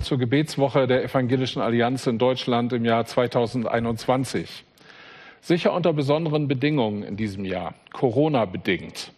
[0.00, 4.64] zur Gebetswoche der Evangelischen Allianz in Deutschland im Jahr 2021.
[5.40, 9.12] Sicher unter besonderen Bedingungen in diesem Jahr, Corona bedingt.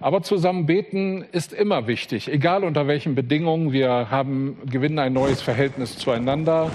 [0.00, 3.72] Aber zusammen beten ist immer wichtig, egal unter welchen Bedingungen.
[3.72, 6.70] Wir haben, gewinnen ein neues Verhältnis zueinander.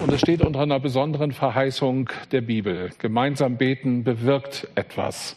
[0.00, 2.90] Und es steht unter einer besonderen Verheißung der Bibel.
[2.98, 5.36] Gemeinsam beten bewirkt etwas.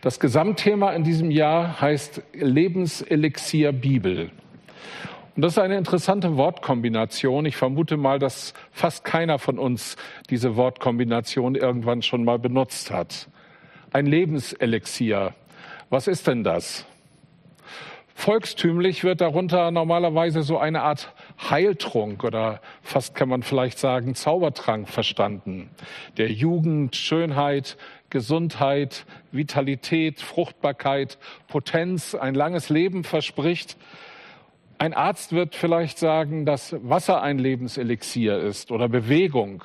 [0.00, 4.30] Das Gesamtthema in diesem Jahr heißt Lebenselixier Bibel.
[5.38, 7.46] Und das ist eine interessante Wortkombination.
[7.46, 9.96] Ich vermute mal, dass fast keiner von uns
[10.30, 13.28] diese Wortkombination irgendwann schon mal benutzt hat.
[13.92, 15.34] Ein Lebenselixier.
[15.90, 16.86] Was ist denn das?
[18.16, 24.88] Volkstümlich wird darunter normalerweise so eine Art Heiltrunk oder fast kann man vielleicht sagen Zaubertrank
[24.88, 25.70] verstanden,
[26.16, 27.76] der Jugend, Schönheit,
[28.10, 33.76] Gesundheit, Vitalität, Fruchtbarkeit, Potenz, ein langes Leben verspricht.
[34.80, 39.64] Ein Arzt wird vielleicht sagen, dass Wasser ein Lebenselixier ist oder Bewegung.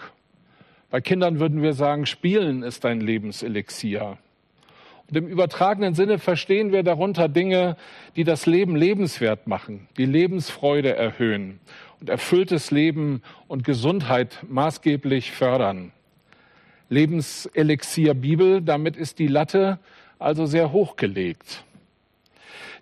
[0.89, 4.17] Bei Kindern würden wir sagen, Spielen ist ein Lebenselixier.
[5.08, 7.78] Und im übertragenen Sinne verstehen wir darunter Dinge,
[8.16, 11.59] die das Leben lebenswert machen, die Lebensfreude erhöhen
[12.00, 15.92] und erfülltes Leben und Gesundheit maßgeblich fördern.
[16.89, 19.77] Lebenselixier Bibel, damit ist die Latte
[20.17, 21.64] also sehr hoch gelegt.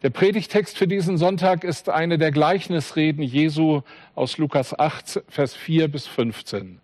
[0.03, 3.81] Der Predigtext für diesen Sonntag ist eine der Gleichnisreden Jesu
[4.15, 6.79] aus Lukas 8, Vers 4 bis 15.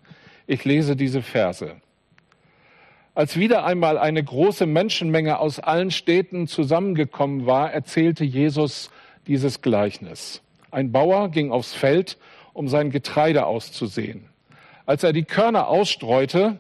[0.46, 1.76] Ich lese diese Verse.
[3.16, 8.92] Als wieder einmal eine große Menschenmenge aus allen Städten zusammengekommen war, erzählte Jesus
[9.26, 10.42] dieses Gleichnis.
[10.70, 12.18] Ein Bauer ging aufs Feld,
[12.54, 14.30] um sein Getreide auszusehen.
[14.86, 16.60] Als er die Körner ausstreute,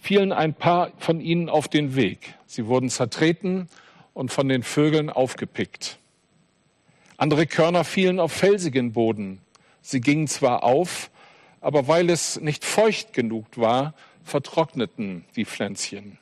[0.00, 2.34] fielen ein paar von ihnen auf den Weg.
[2.46, 3.68] Sie wurden zertreten
[4.14, 5.98] und von den Vögeln aufgepickt.
[7.16, 9.40] Andere Körner fielen auf felsigen Boden.
[9.80, 11.10] Sie gingen zwar auf,
[11.60, 16.18] aber weil es nicht feucht genug war, vertrockneten die Pflänzchen.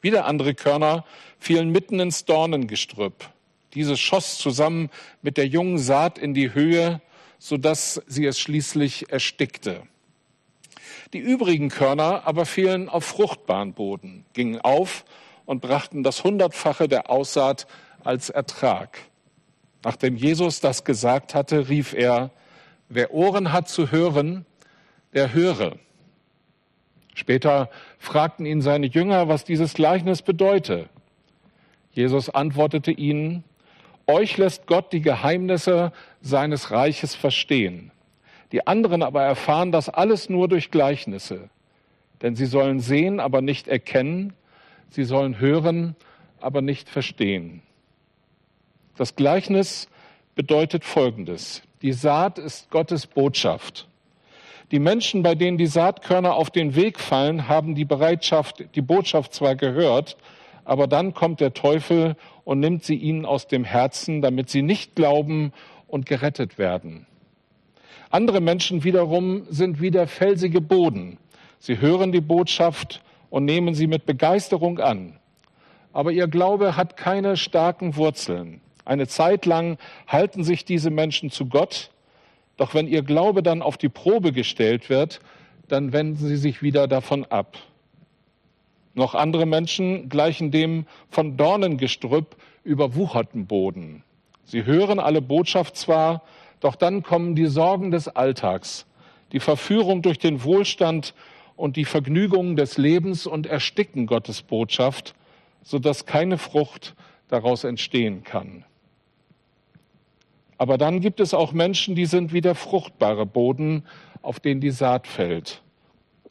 [0.00, 1.04] Wieder andere Körner
[1.38, 3.30] fielen mitten ins Dornengestrüpp.
[3.74, 4.90] Dieses schoss zusammen
[5.22, 7.00] mit der jungen Saat in die Höhe,
[7.38, 9.82] sodass sie es schließlich erstickte.
[11.12, 15.04] Die übrigen Körner aber fielen auf fruchtbaren Boden, gingen auf
[15.46, 17.66] und brachten das Hundertfache der Aussaat
[18.04, 18.98] als Ertrag.
[19.84, 22.30] Nachdem Jesus das gesagt hatte, rief er,
[22.88, 24.44] wer Ohren hat zu hören,
[25.14, 25.76] der höre.
[27.14, 30.88] Später fragten ihn seine Jünger, was dieses Gleichnis bedeute.
[31.92, 33.44] Jesus antwortete ihnen,
[34.06, 37.90] euch lässt Gott die Geheimnisse seines Reiches verstehen.
[38.52, 41.48] Die anderen aber erfahren das alles nur durch Gleichnisse.
[42.22, 44.34] Denn sie sollen sehen, aber nicht erkennen,
[44.90, 45.96] Sie sollen hören,
[46.40, 47.62] aber nicht verstehen.
[48.96, 49.88] Das Gleichnis
[50.34, 51.62] bedeutet Folgendes.
[51.82, 53.88] Die Saat ist Gottes Botschaft.
[54.70, 59.32] Die Menschen, bei denen die Saatkörner auf den Weg fallen, haben die Bereitschaft, die Botschaft
[59.32, 60.16] zwar gehört,
[60.64, 64.96] aber dann kommt der Teufel und nimmt sie ihnen aus dem Herzen, damit sie nicht
[64.96, 65.52] glauben
[65.86, 67.06] und gerettet werden.
[68.10, 71.18] Andere Menschen wiederum sind wie der felsige Boden.
[71.58, 75.18] Sie hören die Botschaft und nehmen sie mit Begeisterung an.
[75.92, 78.60] Aber ihr Glaube hat keine starken Wurzeln.
[78.84, 81.90] Eine Zeit lang halten sich diese Menschen zu Gott,
[82.56, 85.20] doch wenn ihr Glaube dann auf die Probe gestellt wird,
[85.68, 87.58] dann wenden sie sich wieder davon ab.
[88.94, 94.02] Noch andere Menschen gleichen dem von Dornengestrüpp überwucherten Boden.
[94.44, 96.22] Sie hören alle Botschaft zwar,
[96.60, 98.86] doch dann kommen die Sorgen des Alltags,
[99.32, 101.14] die Verführung durch den Wohlstand
[101.56, 105.14] und die Vergnügungen des Lebens und ersticken Gottes Botschaft,
[105.62, 106.94] sodass keine Frucht
[107.28, 108.64] daraus entstehen kann.
[110.58, 113.84] Aber dann gibt es auch Menschen, die sind wie der fruchtbare Boden,
[114.22, 115.62] auf den die Saat fällt.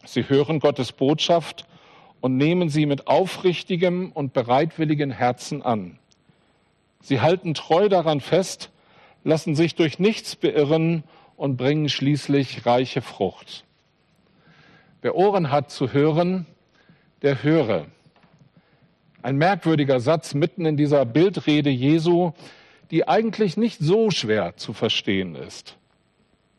[0.04, 1.68] Sie hören Gottes Botschaft
[2.22, 6.00] und nehmen sie mit aufrichtigem und bereitwilligen Herzen an.
[7.02, 8.72] Sie halten treu daran fest,
[9.24, 11.04] lassen sich durch nichts beirren
[11.38, 13.65] und bringen schließlich reiche Frucht.
[15.06, 16.48] Wer Ohren hat zu hören,
[17.22, 17.86] der höre.
[19.22, 22.32] Ein merkwürdiger Satz mitten in dieser Bildrede Jesu,
[22.90, 25.78] die eigentlich nicht so schwer zu verstehen ist.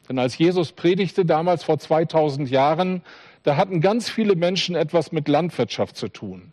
[0.08, 3.02] Denn als Jesus predigte damals vor 2000 Jahren,
[3.42, 6.52] da hatten ganz viele Menschen etwas mit Landwirtschaft zu tun.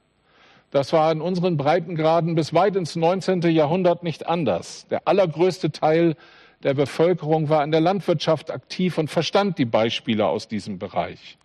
[0.71, 3.41] Das war in unseren Breitengraden bis weit ins 19.
[3.51, 4.87] Jahrhundert nicht anders.
[4.87, 6.15] Der allergrößte Teil
[6.63, 11.37] der Bevölkerung war in der Landwirtschaft aktiv und verstand die Beispiele aus diesem Bereich.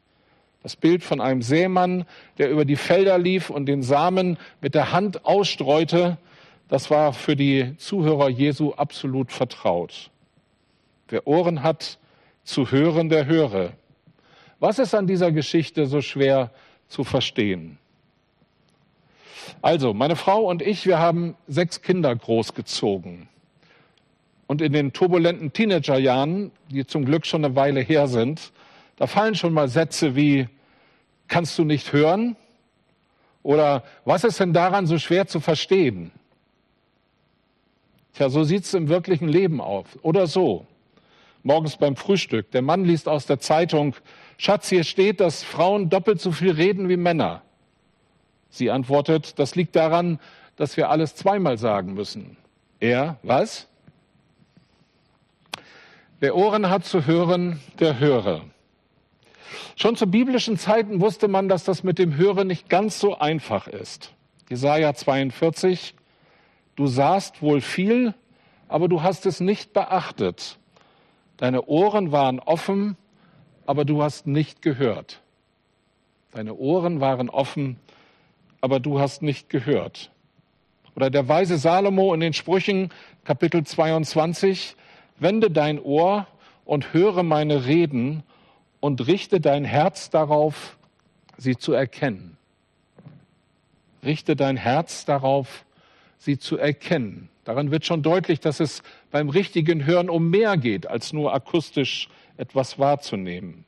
[0.62, 2.05] Das Bild von einem Sämann,
[2.38, 6.19] der über die Felder lief und den Samen mit der Hand ausstreute,
[6.69, 10.10] das war für die Zuhörer Jesu absolut vertraut.
[11.08, 11.99] Wer Ohren hat
[12.44, 13.72] zu hören, der höre.
[14.60, 16.50] Was ist an dieser Geschichte so schwer
[16.88, 17.78] zu verstehen?
[19.62, 23.28] Also, meine Frau und ich, wir haben sechs Kinder großgezogen.
[24.46, 28.52] Und in den turbulenten Teenagerjahren, die zum Glück schon eine Weile her sind,
[28.98, 30.48] da fallen schon mal Sätze wie,
[31.28, 32.36] kannst du nicht hören?
[33.42, 36.10] Oder was ist denn daran so schwer zu verstehen?
[38.14, 39.86] Tja, so sieht es im wirklichen Leben auf.
[40.02, 40.66] Oder so.
[41.44, 42.50] Morgens beim Frühstück.
[42.50, 43.94] Der Mann liest aus der Zeitung,
[44.36, 47.42] Schatz, hier steht, dass Frauen doppelt so viel reden wie Männer.
[48.50, 50.18] Sie antwortet, das liegt daran,
[50.56, 52.36] dass wir alles zweimal sagen müssen.
[52.80, 53.68] Er, was?
[56.18, 58.42] Wer Ohren hat zu hören, der höre.
[59.80, 63.69] Schon zu biblischen Zeiten wusste man, dass das mit dem Hören nicht ganz so einfach
[63.69, 64.12] ist.
[64.50, 65.94] Jesaja 42,
[66.75, 68.12] du sahst wohl viel,
[68.66, 70.58] aber du hast es nicht beachtet.
[71.36, 72.96] Deine Ohren waren offen,
[73.66, 75.20] aber du hast nicht gehört.
[76.32, 77.78] Deine Ohren waren offen,
[78.60, 80.10] aber du hast nicht gehört.
[80.96, 82.90] Oder der weise Salomo in den Sprüchen
[83.22, 84.75] Kapitel 22,
[85.20, 86.26] wende dein Ohr
[86.64, 88.25] und höre meine Reden
[88.80, 90.78] und richte dein Herz darauf,
[91.36, 92.36] sie zu erkennen.
[94.04, 95.64] Richte dein Herz darauf,
[96.19, 97.28] sie zu erkennen.
[97.44, 102.08] Daran wird schon deutlich, dass es beim richtigen Hören um mehr geht, als nur akustisch
[102.36, 103.64] etwas wahrzunehmen.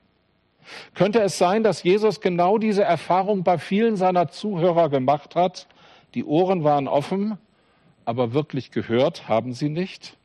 [0.94, 5.66] Könnte es sein, dass Jesus genau diese Erfahrung bei vielen seiner Zuhörer gemacht hat?
[6.14, 7.38] Die Ohren waren offen,
[8.04, 10.16] aber wirklich gehört haben sie nicht?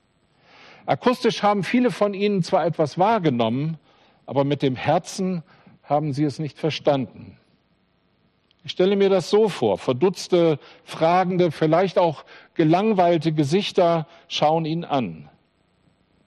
[0.85, 3.79] Akustisch haben viele von ihnen zwar etwas wahrgenommen,
[4.25, 5.43] aber mit dem Herzen
[5.83, 7.37] haben sie es nicht verstanden.
[8.63, 12.25] Ich stelle mir das so vor, verdutzte, fragende, vielleicht auch
[12.55, 15.29] gelangweilte Gesichter schauen ihn an.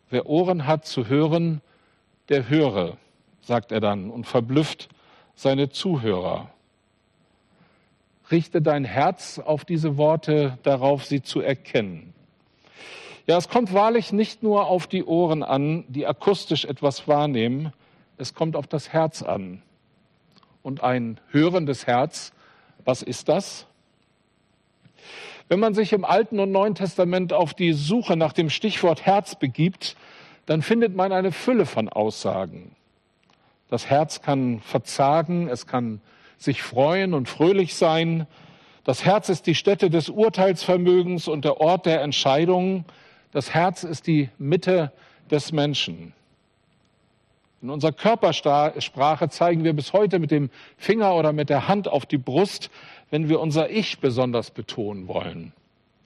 [0.09, 1.61] Wer Ohren hat zu hören,
[2.29, 2.97] der höre,
[3.41, 4.89] sagt er dann und verblüfft
[5.35, 6.51] seine Zuhörer.
[8.31, 12.15] Richte dein Herz auf diese Worte, darauf sie zu erkennen.
[13.27, 17.73] Ja, es kommt wahrlich nicht nur auf die Ohren an, die akustisch etwas wahrnehmen,
[18.19, 19.63] es kommt auf das Herz an.
[20.63, 22.33] Und ein hörendes Herz,
[22.85, 23.67] was ist das?
[25.49, 29.35] Wenn man sich im Alten und Neuen Testament auf die Suche nach dem Stichwort Herz
[29.35, 29.97] begibt,
[30.47, 32.75] dann findet man eine Fülle von Aussagen.
[33.71, 36.01] Das Herz kann verzagen, es kann
[36.39, 38.27] sich freuen und fröhlich sein.
[38.85, 42.85] Das Herz ist die Stätte des Urteilsvermögens und der Ort der Entscheidungen.
[43.33, 44.93] Das Herz ist die Mitte
[45.31, 46.15] des Menschen.
[47.61, 52.07] In unserer Körpersprache zeigen wir bis heute mit dem Finger oder mit der Hand auf
[52.07, 52.71] die Brust,
[53.11, 55.53] wenn wir unser Ich besonders betonen wollen.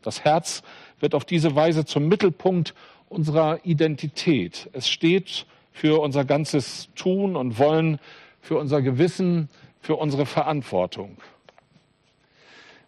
[0.01, 0.63] Das Herz
[0.99, 2.75] wird auf diese Weise zum Mittelpunkt
[3.11, 4.71] unserer Identität.
[4.73, 7.99] Es steht für unser ganzes Tun und Wollen,
[8.41, 9.51] für unser Gewissen,
[9.81, 11.19] für unsere Verantwortung.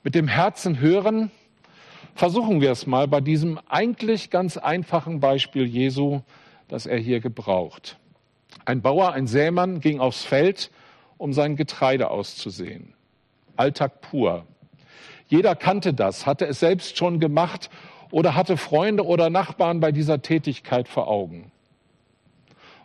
[0.02, 1.30] Mit dem Herzen hören,
[2.14, 6.22] versuchen wir es mal bei diesem eigentlich ganz einfachen Beispiel Jesu,
[6.68, 7.98] das er hier gebraucht.
[8.64, 10.70] Ein Bauer, ein Sämann ging aufs Feld,
[11.18, 12.94] um sein Getreide auszusehen.
[13.56, 14.46] Alltag pur.
[15.28, 17.70] Jeder kannte das, hatte es selbst schon gemacht
[18.10, 21.50] oder hatte Freunde oder Nachbarn bei dieser Tätigkeit vor Augen.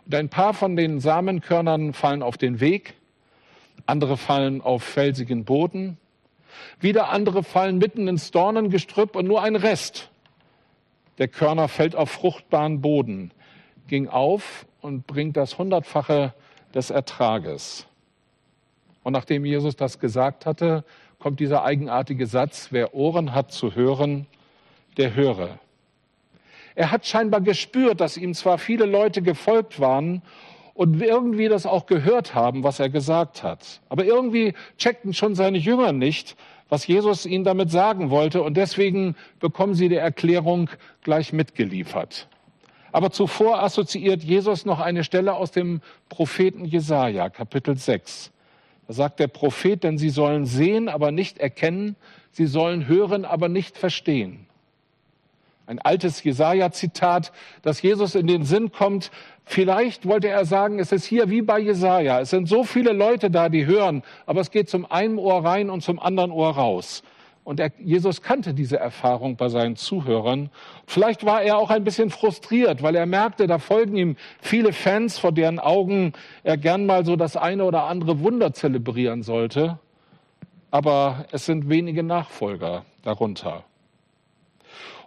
[0.06, 2.94] Und ein paar von den Samenkörnern fallen auf den Weg,
[3.86, 5.98] andere fallen auf felsigen Boden,
[6.80, 10.10] wieder andere fallen mitten ins Dornengestrüpp und nur ein Rest
[11.20, 13.30] der Körner fällt auf fruchtbaren Boden,
[13.88, 16.34] ging auf und bringt das Hundertfache
[16.74, 17.86] des Ertrages.
[19.02, 20.84] Und nachdem Jesus das gesagt hatte,
[21.18, 24.26] kommt dieser eigenartige Satz, wer Ohren hat zu hören,
[24.96, 25.58] der höre.
[26.74, 30.22] Er hat scheinbar gespürt, dass ihm zwar viele Leute gefolgt waren
[30.74, 33.80] und irgendwie das auch gehört haben, was er gesagt hat.
[33.88, 36.36] Aber irgendwie checkten schon seine Jünger nicht,
[36.68, 38.42] was Jesus ihnen damit sagen wollte.
[38.42, 40.70] Und deswegen bekommen sie die Erklärung
[41.02, 42.28] gleich mitgeliefert.
[42.92, 48.32] Aber zuvor assoziiert Jesus noch eine Stelle aus dem Propheten Jesaja, Kapitel 6.
[48.88, 51.94] Da sagt der Prophet, denn sie sollen sehen, aber nicht erkennen,
[52.32, 54.46] sie sollen hören, aber nicht verstehen.
[55.66, 57.30] Ein altes Jesaja-Zitat,
[57.62, 59.12] das Jesus in den Sinn kommt.
[59.44, 62.18] Vielleicht wollte er sagen, es ist hier wie bei Jesaja.
[62.18, 65.70] Es sind so viele Leute da, die hören, aber es geht zum einen Ohr rein
[65.70, 67.04] und zum anderen Ohr raus.
[67.42, 70.50] Und er, Jesus kannte diese Erfahrung bei seinen Zuhörern.
[70.86, 75.18] Vielleicht war er auch ein bisschen frustriert, weil er merkte, da folgen ihm viele Fans,
[75.18, 76.12] vor deren Augen
[76.44, 79.78] er gern mal so das eine oder andere Wunder zelebrieren sollte.
[80.70, 83.64] Aber es sind wenige Nachfolger darunter.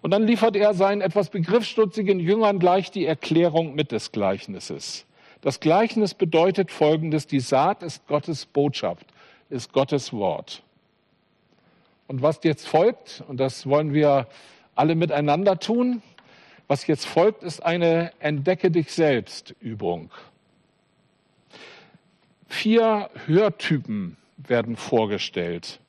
[0.01, 5.05] Und dann liefert er seinen etwas begriffsstutzigen Jüngern gleich die Erklärung mit des Gleichnisses.
[5.39, 9.05] Das Gleichnis bedeutet Folgendes, die Saat ist Gottes Botschaft,
[9.49, 10.63] ist Gottes Wort.
[12.07, 14.27] Und was jetzt folgt, und das wollen wir
[14.75, 16.01] alle miteinander tun,
[16.67, 20.11] was jetzt folgt, ist eine Entdecke dich selbst Übung.
[22.47, 25.79] Vier Hörtypen werden vorgestellt.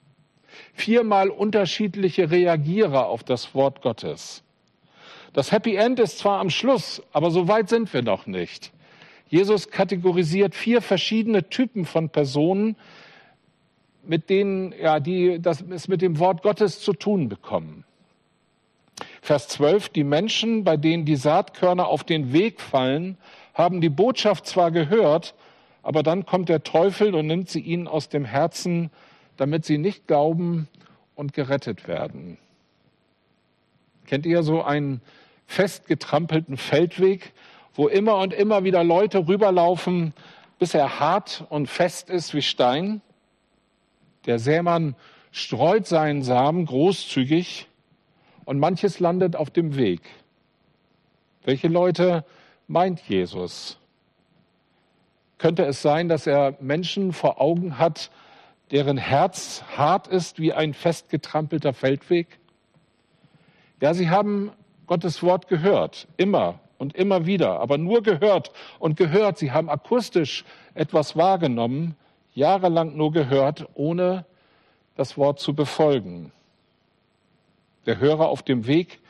[0.72, 4.42] Viermal unterschiedliche Reagierer auf das Wort Gottes.
[5.32, 8.72] Das Happy End ist zwar am Schluss, aber so weit sind wir noch nicht.
[9.28, 12.76] Jesus kategorisiert vier verschiedene Typen von Personen,
[14.06, 17.84] mit denen, ja, die das es mit dem Wort Gottes zu tun bekommen.
[19.22, 23.16] Vers 12, die Menschen, bei denen die Saatkörner auf den Weg fallen,
[23.54, 25.34] haben die Botschaft zwar gehört,
[25.82, 28.90] aber dann kommt der Teufel und nimmt sie ihnen aus dem Herzen,
[29.36, 30.68] damit sie nicht glauben
[31.14, 32.38] und gerettet werden.
[34.06, 35.00] Kennt ihr so einen
[35.46, 37.32] festgetrampelten Feldweg,
[37.74, 40.12] wo immer und immer wieder Leute rüberlaufen,
[40.58, 43.00] bis er hart und fest ist wie Stein?
[44.26, 44.94] Der Sämann
[45.30, 47.66] streut seinen Samen großzügig
[48.44, 50.00] und manches landet auf dem Weg.
[51.44, 52.24] Welche Leute
[52.66, 53.78] meint Jesus?
[55.38, 58.10] Könnte es sein, dass er Menschen vor Augen hat,
[58.70, 62.38] deren Herz hart ist wie ein festgetrampelter Feldweg?
[63.80, 64.52] Ja, sie haben
[64.86, 69.38] Gottes Wort gehört, immer und immer wieder, aber nur gehört und gehört.
[69.38, 71.96] Sie haben akustisch etwas wahrgenommen,
[72.34, 74.26] jahrelang nur gehört, ohne
[74.96, 76.32] das Wort zu befolgen.
[77.86, 79.00] Der Hörer auf dem Weg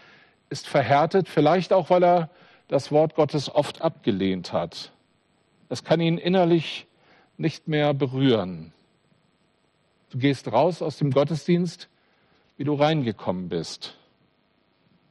[0.50, 2.30] ist verhärtet, vielleicht auch, weil er
[2.68, 4.92] das Wort Gottes oft abgelehnt hat.
[5.68, 6.86] Es kann ihn innerlich
[7.36, 8.72] nicht mehr berühren.
[10.10, 11.88] Du gehst raus aus dem Gottesdienst,
[12.56, 13.96] wie du reingekommen bist.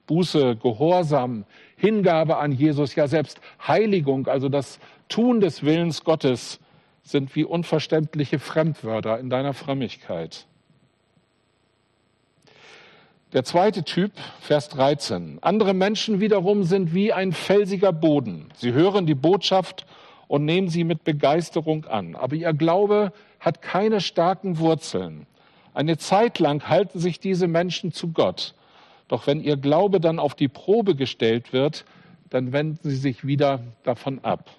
[0.08, 4.80] Buße, Gehorsam, Hingabe an Jesus, ja selbst Heiligung, also das
[5.10, 6.60] Tun des Willens Gottes,
[7.04, 10.48] sind wie unverständliche Fremdwörter in deiner Frömmigkeit.
[13.34, 15.40] Der zweite Typ, Vers 13.
[15.42, 18.50] Andere Menschen wiederum sind wie ein felsiger Boden.
[18.56, 19.86] Sie hören die Botschaft
[20.28, 22.16] und nehmen sie mit Begeisterung an.
[22.16, 25.26] Aber ihr Glaube hat keine starken Wurzeln.
[25.74, 28.54] Eine Zeit lang halten sich diese Menschen zu Gott.
[29.08, 31.86] Doch wenn ihr Glaube dann auf die Probe gestellt wird,
[32.30, 34.50] dann wenden sie sich wieder davon ab.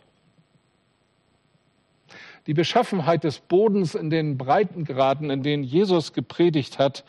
[2.47, 7.05] Die Beschaffenheit des Bodens in den Breitengraden, in denen Jesus gepredigt hat,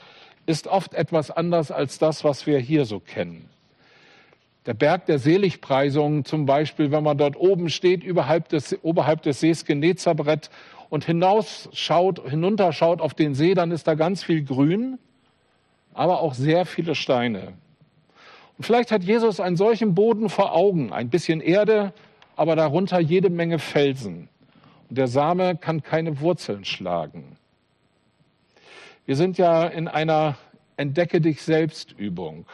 [0.46, 3.50] ist oft etwas anders als das, was wir hier so kennen.
[4.65, 9.39] Der Berg der Seligpreisungen zum Beispiel, wenn man dort oben steht, oberhalb des, oberhalb des
[9.39, 10.50] Sees Genezareth
[10.89, 14.98] und hinausschaut, hinunterschaut auf den See, dann ist da ganz viel Grün,
[15.94, 17.54] aber auch sehr viele Steine.
[18.58, 21.94] Und vielleicht hat Jesus einen solchen Boden vor Augen, ein bisschen Erde,
[22.36, 24.30] aber darunter jede Menge Felsen.
[24.89, 27.38] Der Same kann keine Wurzeln schlagen.
[29.06, 30.38] Wir sind ja in einer
[30.77, 32.46] Entdecke dich selbst Übung.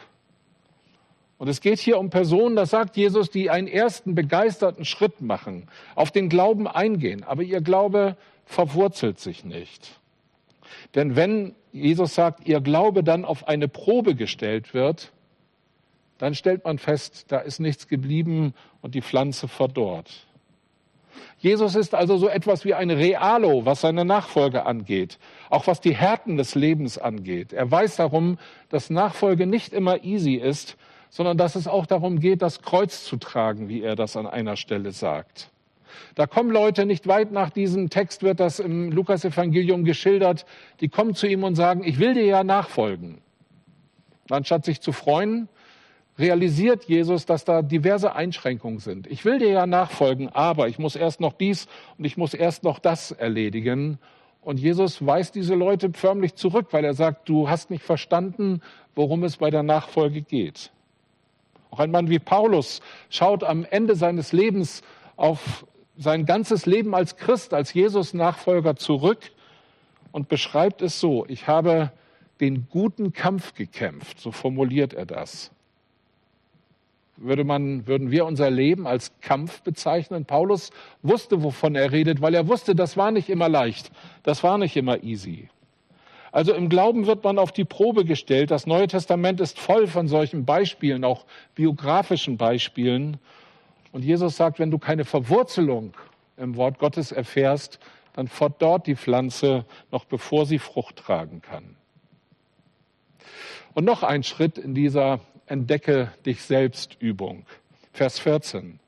[1.38, 5.68] Und es geht hier um Personen, das sagt Jesus, die einen ersten begeisterten Schritt machen,
[5.96, 9.98] auf den Glauben eingehen, aber ihr Glaube verwurzelt sich nicht.
[10.94, 15.10] Denn wenn Jesus sagt, ihr Glaube dann auf eine Probe gestellt wird,
[16.18, 20.26] dann stellt man fest, da ist nichts geblieben und die Pflanze verdorrt.
[21.38, 25.18] Jesus ist also so etwas wie ein Realo, was seine Nachfolge angeht,
[25.50, 27.52] auch was die Härten des Lebens angeht.
[27.52, 28.38] Er weiß darum,
[28.68, 30.76] dass Nachfolge nicht immer easy ist,
[31.10, 34.56] sondern dass es auch darum geht, das Kreuz zu tragen, wie er das an einer
[34.56, 35.50] Stelle sagt.
[36.14, 40.46] Da kommen Leute, nicht weit nach diesem Text wird das im Lukasevangelium geschildert,
[40.80, 43.18] die kommen zu ihm und sagen, ich will dir ja nachfolgen.
[44.30, 45.48] Anstatt sich zu freuen,
[46.18, 49.06] realisiert Jesus, dass da diverse Einschränkungen sind.
[49.06, 52.64] Ich will dir ja nachfolgen, aber ich muss erst noch dies und ich muss erst
[52.64, 53.98] noch das erledigen.
[54.42, 58.60] Und Jesus weist diese Leute förmlich zurück, weil er sagt, du hast nicht verstanden,
[58.94, 60.70] worum es bei der Nachfolge geht.
[61.70, 64.82] Auch ein Mann wie Paulus schaut am Ende seines Lebens
[65.16, 65.64] auf
[65.96, 69.30] sein ganzes Leben als Christ, als Jesus-Nachfolger zurück
[70.10, 71.92] und beschreibt es so, ich habe
[72.40, 75.51] den guten Kampf gekämpft, so formuliert er das
[77.22, 80.24] würde man, würden wir unser Leben als Kampf bezeichnen.
[80.24, 80.70] Paulus
[81.02, 83.90] wusste, wovon er redet, weil er wusste, das war nicht immer leicht,
[84.22, 85.48] das war nicht immer easy.
[86.32, 88.50] Also im Glauben wird man auf die Probe gestellt.
[88.50, 93.18] Das Neue Testament ist voll von solchen Beispielen, auch biografischen Beispielen.
[93.92, 95.92] Und Jesus sagt, wenn du keine Verwurzelung
[96.38, 97.78] im Wort Gottes erfährst,
[98.14, 101.76] dann verdorrt die Pflanze noch bevor sie Frucht tragen kann.
[103.74, 107.44] Und noch ein Schritt in dieser Entdecke dich selbst Übung.
[107.92, 108.78] Vers 14.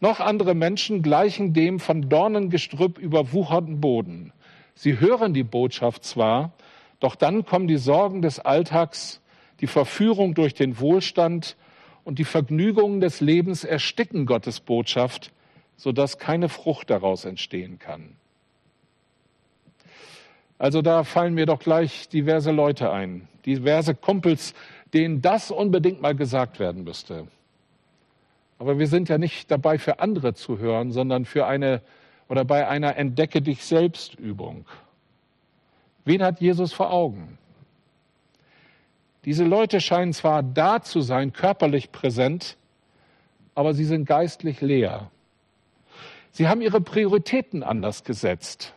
[0.00, 4.32] Noch andere Menschen gleichen dem von Dornengestrüpp überwucherten Boden.
[4.74, 6.52] Sie hören die Botschaft zwar,
[7.00, 9.20] doch dann kommen die Sorgen des Alltags,
[9.60, 11.56] die Verführung durch den Wohlstand
[12.02, 15.32] und die Vergnügungen des Lebens ersticken Gottes Botschaft,
[15.76, 18.16] sodass keine Frucht daraus entstehen kann.
[20.58, 24.54] Also da fallen mir doch gleich diverse Leute ein, diverse Kumpels,
[24.94, 27.26] denen das unbedingt mal gesagt werden müsste.
[28.58, 31.82] Aber wir sind ja nicht dabei, für andere zu hören, sondern für eine
[32.28, 34.64] oder bei einer Entdecke dich selbst Übung.
[36.04, 37.38] Wen hat Jesus vor Augen?
[39.24, 42.56] Diese Leute scheinen zwar da zu sein, körperlich präsent,
[43.54, 45.10] aber sie sind geistlich leer.
[46.30, 48.74] Sie haben ihre Prioritäten anders gesetzt.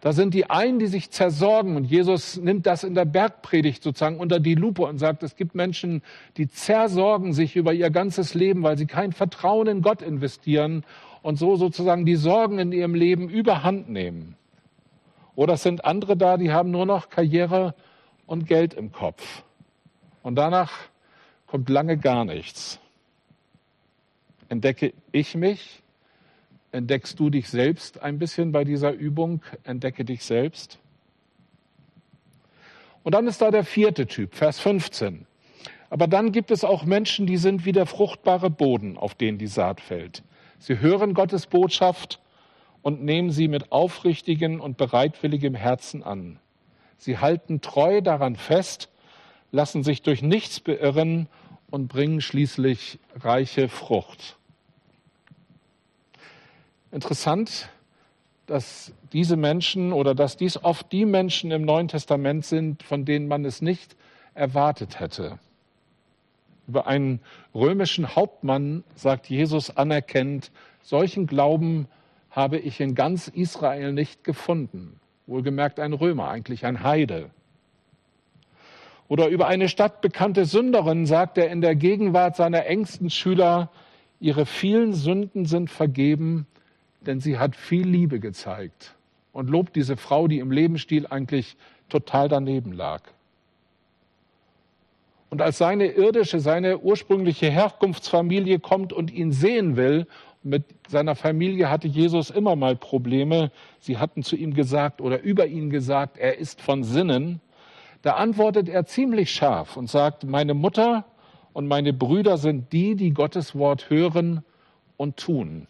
[0.00, 4.18] Da sind die einen, die sich zersorgen und Jesus nimmt das in der Bergpredigt sozusagen
[4.18, 6.02] unter die Lupe und sagt, es gibt Menschen,
[6.38, 10.84] die zersorgen sich über ihr ganzes Leben, weil sie kein Vertrauen in Gott investieren
[11.20, 14.36] und so sozusagen die Sorgen in ihrem Leben überhand nehmen.
[15.34, 17.74] Oder es sind andere da, die haben nur noch Karriere
[18.26, 19.42] und Geld im Kopf.
[20.22, 20.72] Und danach
[21.46, 22.78] kommt lange gar nichts.
[24.48, 25.79] Entdecke ich mich?
[26.72, 29.42] Entdeckst du dich selbst ein bisschen bei dieser Übung?
[29.64, 30.78] Entdecke dich selbst.
[33.02, 35.26] Und dann ist da der vierte Typ, Vers 15.
[35.88, 39.48] Aber dann gibt es auch Menschen, die sind wie der fruchtbare Boden, auf den die
[39.48, 40.22] Saat fällt.
[40.58, 42.20] Sie hören Gottes Botschaft
[42.82, 46.38] und nehmen sie mit aufrichtigem und bereitwilligem Herzen an.
[46.98, 48.90] Sie halten treu daran fest,
[49.50, 51.28] lassen sich durch nichts beirren
[51.70, 54.36] und bringen schließlich reiche Frucht.
[56.92, 57.68] Interessant,
[58.46, 63.28] dass diese Menschen oder dass dies oft die Menschen im Neuen Testament sind, von denen
[63.28, 63.96] man es nicht
[64.34, 65.38] erwartet hätte.
[66.66, 67.20] Über einen
[67.54, 70.50] römischen Hauptmann sagt Jesus anerkennend,
[70.82, 71.86] solchen Glauben
[72.30, 74.98] habe ich in ganz Israel nicht gefunden.
[75.26, 77.30] Wohlgemerkt ein Römer, eigentlich ein Heide.
[79.06, 83.70] Oder über eine stadtbekannte Sünderin sagt er in der Gegenwart seiner engsten Schüler,
[84.20, 86.46] ihre vielen Sünden sind vergeben,
[87.00, 88.94] denn sie hat viel Liebe gezeigt
[89.32, 91.56] und lobt diese Frau, die im Lebensstil eigentlich
[91.88, 93.02] total daneben lag.
[95.30, 100.06] Und als seine irdische, seine ursprüngliche Herkunftsfamilie kommt und ihn sehen will,
[100.42, 103.52] mit seiner Familie hatte Jesus immer mal Probleme.
[103.78, 107.40] Sie hatten zu ihm gesagt oder über ihn gesagt, er ist von Sinnen.
[108.02, 111.04] Da antwortet er ziemlich scharf und sagt, meine Mutter
[111.52, 114.42] und meine Brüder sind die, die Gottes Wort hören
[114.96, 115.68] und tun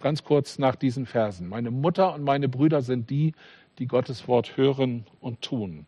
[0.00, 1.48] ganz kurz nach diesen Versen.
[1.48, 3.34] Meine Mutter und meine Brüder sind die,
[3.78, 5.86] die Gottes Wort hören und tun.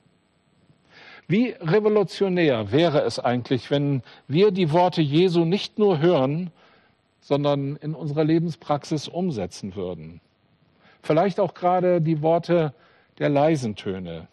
[1.28, 6.50] Wie revolutionär wäre es eigentlich, wenn wir die Worte Jesu nicht nur hören,
[7.20, 10.20] sondern in unserer Lebenspraxis umsetzen würden.
[11.02, 12.74] Vielleicht auch gerade die Worte
[13.18, 14.26] der leisen Töne.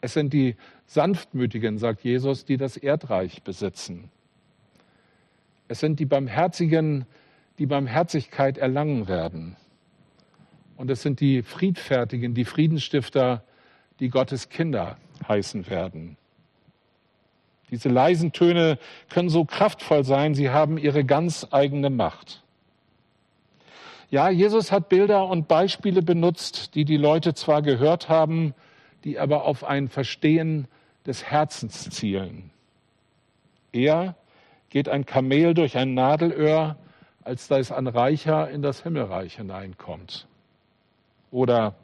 [0.00, 4.10] Es sind die Sanftmütigen, sagt Jesus, die das Erdreich besitzen.
[5.68, 7.06] Es sind die Barmherzigen,
[7.58, 9.56] die Barmherzigkeit erlangen werden.
[10.76, 13.42] Und es sind die Friedfertigen, die Friedensstifter,
[14.00, 16.16] die Gottes Kinder heißen werden.
[17.70, 22.42] Diese leisen Töne können so kraftvoll sein, sie haben ihre ganz eigene Macht.
[24.08, 28.54] Ja, Jesus hat Bilder und Beispiele benutzt, die die Leute zwar gehört haben,
[29.02, 30.68] die aber auf ein Verstehen
[31.06, 32.50] des Herzens zielen.
[33.72, 34.14] Er
[34.68, 36.76] geht ein Kamel durch ein Nadelöhr,
[37.26, 40.28] als dass ein Reicher in das Himmelreich hineinkommt.
[41.32, 41.74] Oder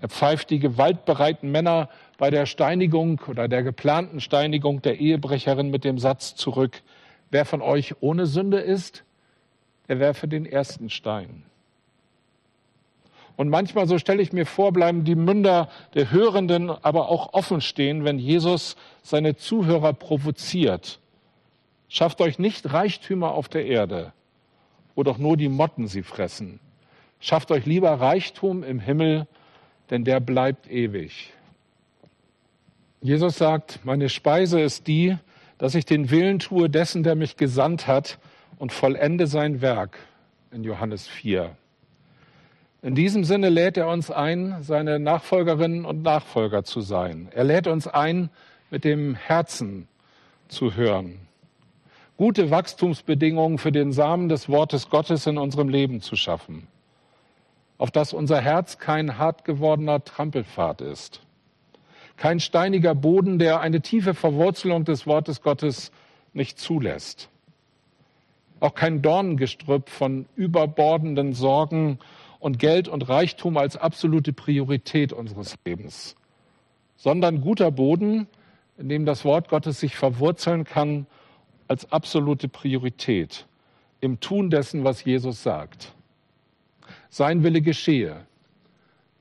[0.00, 5.84] er pfeift die gewaltbereiten Männer bei der Steinigung oder der geplanten Steinigung der Ehebrecherin mit
[5.84, 6.80] dem Satz zurück,
[7.30, 9.04] wer von euch ohne Sünde ist,
[9.88, 11.42] der werfe den ersten Stein.
[13.36, 17.60] Und manchmal, so stelle ich mir vor, bleiben die Münder der Hörenden aber auch offen
[17.60, 21.00] stehen, wenn Jesus seine Zuhörer provoziert.
[21.88, 24.14] Schafft euch nicht Reichtümer auf der Erde,
[24.94, 26.60] wo doch nur die Motten sie fressen.
[27.20, 29.26] Schafft euch lieber Reichtum im Himmel,
[29.90, 31.32] denn der bleibt ewig.
[33.02, 35.16] Jesus sagt, meine Speise ist die,
[35.58, 38.18] dass ich den Willen tue dessen, der mich gesandt hat
[38.58, 39.98] und vollende sein Werk
[40.50, 41.54] in Johannes 4.
[42.82, 47.28] In diesem Sinne lädt er uns ein, seine Nachfolgerinnen und Nachfolger zu sein.
[47.32, 48.30] Er lädt uns ein,
[48.70, 49.86] mit dem Herzen
[50.48, 51.29] zu hören
[52.20, 56.66] gute Wachstumsbedingungen für den Samen des Wortes Gottes in unserem Leben zu schaffen,
[57.78, 61.22] auf dass unser Herz kein hart gewordener Trampelpfad ist.
[62.18, 65.92] kein steiniger Boden, der eine tiefe Verwurzelung des Wortes Gottes
[66.34, 67.30] nicht zulässt.
[68.60, 72.00] Auch kein Dornengestrüpp von überbordenden Sorgen
[72.38, 76.16] und Geld und Reichtum als absolute Priorität unseres Lebens,
[76.96, 78.26] sondern guter Boden,
[78.76, 81.06] in dem das Wort Gottes sich verwurzeln kann
[81.70, 83.46] als absolute Priorität
[84.00, 85.94] im Tun dessen, was Jesus sagt.
[87.10, 88.26] Sein Wille geschehe.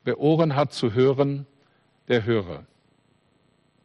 [0.03, 1.45] Wer Ohren hat zu hören,
[2.07, 2.65] der höre.